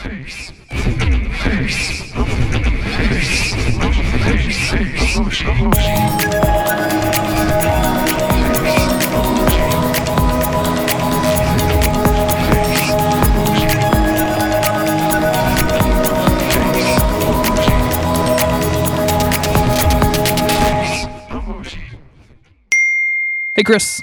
[0.00, 0.22] Hey,
[23.64, 24.00] Chris,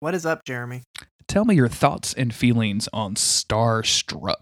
[0.00, 0.82] What is up, Jeremy?
[1.26, 4.36] tell me your thoughts and feelings on Starstruck.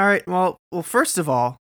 [0.00, 0.26] All right.
[0.26, 0.82] Well, well.
[0.82, 1.58] First of all,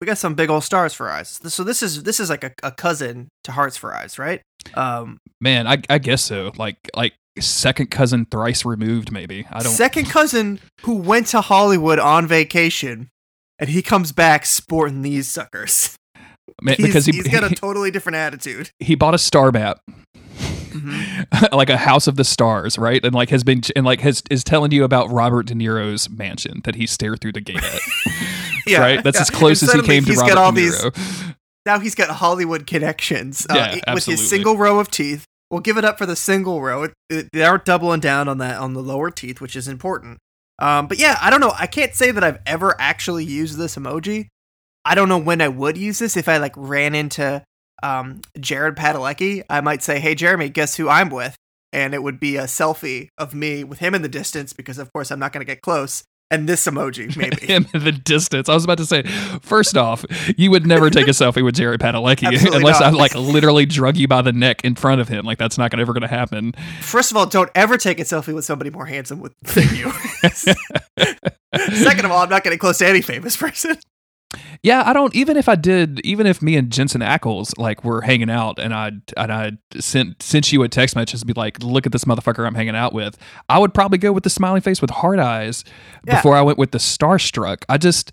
[0.00, 1.38] we got some big old stars for eyes.
[1.44, 4.42] So this is this is like a, a cousin to Hearts for Eyes, right?
[4.74, 6.50] Um, Man, I, I guess so.
[6.56, 9.46] Like, like second cousin thrice removed, maybe.
[9.52, 9.72] I don't.
[9.72, 13.10] second cousin who went to Hollywood on vacation,
[13.60, 15.96] and he comes back sporting these suckers.
[16.60, 18.72] man, He's, because he he's got a totally different attitude.
[18.80, 19.78] he bought a star map,
[20.80, 21.52] Mhm.
[21.52, 23.04] like a House of the Stars, right?
[23.04, 26.60] And like has been and like has is telling you about Robert De Niro's mansion
[26.64, 27.80] that he stared through the gate at.
[28.66, 29.02] Yeah, right.
[29.02, 29.22] That's yeah.
[29.22, 31.34] as close as he came to Robert all De these Niro.
[31.64, 35.24] now he's got Hollywood connections uh, Yeah, with his single row of teeth.
[35.50, 36.88] We'll give it up for the single row.
[37.08, 40.18] They aren't doubling down on that on the lower teeth, which is important.
[40.58, 41.54] Um, but yeah, I don't know.
[41.58, 44.26] I can't say that I've ever actually used this emoji.
[44.84, 46.16] I don't know when I would use this.
[46.16, 47.42] If I like ran into
[47.82, 51.36] um, Jared Padalecki, I might say, "Hey, Jeremy, guess who I'm with?"
[51.72, 54.92] And it would be a selfie of me with him in the distance because, of
[54.92, 56.02] course, I'm not going to get close.
[56.30, 57.46] And this emoji, maybe.
[57.46, 58.48] Him in the distance.
[58.48, 59.02] I was about to say,
[59.40, 60.04] first off,
[60.36, 64.08] you would never take a selfie with Jerry Padalecki unless I like literally drug you
[64.08, 65.24] by the neck in front of him.
[65.24, 66.52] Like that's not gonna, ever going to happen.
[66.80, 69.90] First of all, don't ever take a selfie with somebody more handsome with, than you.
[71.76, 73.78] Second of all, I'm not getting close to any famous person.
[74.62, 75.14] Yeah, I don't.
[75.14, 78.74] Even if I did, even if me and Jensen Ackles like were hanging out, and
[78.74, 82.04] I and I sent sent you a text message to be like, "Look at this
[82.04, 83.16] motherfucker I'm hanging out with,"
[83.48, 85.64] I would probably go with the smiling face with heart eyes
[86.06, 86.16] Yeah.
[86.16, 87.62] before I went with the starstruck.
[87.70, 88.12] I just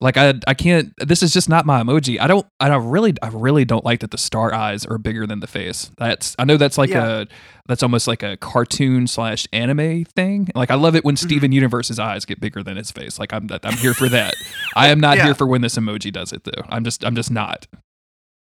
[0.00, 0.92] like I I can't.
[0.98, 2.20] This is just not my emoji.
[2.20, 2.46] I don't.
[2.60, 3.14] I don't really.
[3.22, 5.90] I really don't like that the star eyes are bigger than the face.
[5.96, 6.36] That's.
[6.38, 7.20] I know that's like Yeah.
[7.22, 7.26] a.
[7.68, 10.48] That's almost like a cartoon slash anime thing.
[10.54, 11.26] Like I love it when Mm-hmm.
[11.26, 13.18] Steven Universe's eyes get bigger than his face.
[13.18, 13.48] Like I'm.
[13.62, 14.34] I'm here for that.
[14.76, 15.24] I am not Yeah.
[15.24, 16.62] here for when this emoji does it though.
[16.68, 17.04] I'm just.
[17.04, 17.66] I'm just not.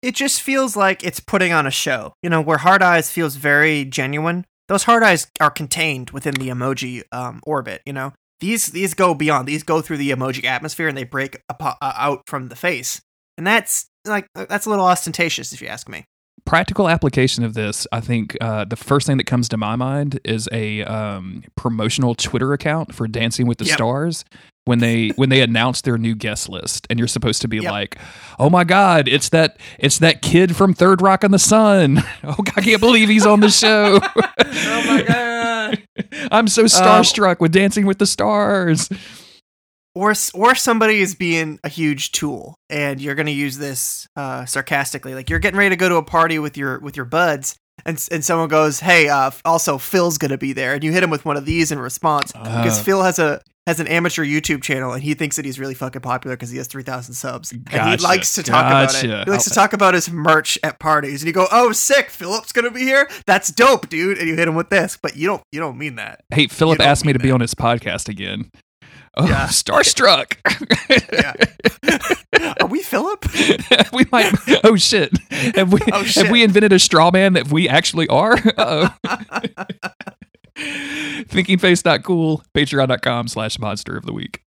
[0.02, 2.12] It just feels like it's putting on a show.
[2.22, 4.44] You know, where heart eyes feels very genuine.
[4.68, 7.80] Those heart eyes are contained within the emoji um, orbit.
[7.86, 9.48] You know, these these go beyond.
[9.48, 13.00] These go through the emoji atmosphere and they break apo- uh, out from the face.
[13.36, 16.04] And that's like that's a little ostentatious, if you ask me.
[16.46, 20.18] practical application of this, I think uh, the first thing that comes to my mind
[20.24, 23.74] is a um, promotional Twitter account for Dancing with the Yep.
[23.74, 24.24] Stars.
[24.64, 27.70] When they when they announce their new guest list, and you're supposed to be Yep.
[27.72, 27.98] like,
[28.38, 32.02] "Oh my God, it's that it's that kid from Third Rock on the Sun!
[32.24, 33.98] Oh, I can't believe he's on the show!
[34.14, 35.27] oh my god!
[36.30, 38.88] I'm so starstruck with Dancing with the Stars."
[39.94, 44.44] or or somebody is being a huge tool and you're going to use this uh,
[44.44, 47.56] sarcastically like you're getting ready to go to a party with your with your buds
[47.84, 51.02] and and someone goes hey uh, also phil's going to be there and you hit
[51.02, 52.82] him with one of these in response because Uh.
[52.84, 56.00] phil has a has an amateur youtube channel and he thinks that he's really fucking
[56.00, 59.44] popular because he has 3000 subs and he likes to talk about it he likes
[59.44, 62.70] to talk about his merch at parties and you go oh sick philip's going to
[62.70, 65.60] be here that's dope dude and you hit him with this but you don't you
[65.60, 68.50] don't mean that Hey, Philip asked me to be on his podcast again.
[69.16, 69.46] Oh, Yeah.
[69.50, 70.36] starstruck.
[71.12, 73.24] yeah are we philip
[73.92, 74.32] we might.
[74.64, 75.10] Oh shit!
[75.56, 75.80] Have we?
[75.92, 78.36] Oh, Have we invented a straw man that we actually are?
[78.56, 79.18] Uh oh.
[81.24, 82.42] Thinkingface.cool.
[82.54, 84.42] Patreon.com slash monster of the week.